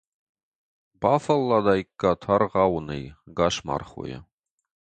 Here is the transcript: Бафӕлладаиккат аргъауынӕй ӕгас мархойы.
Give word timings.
Бафӕлладаиккат 1.01 2.21
аргъауынӕй 2.33 3.03
ӕгас 3.29 3.55
мархойы. 3.67 4.17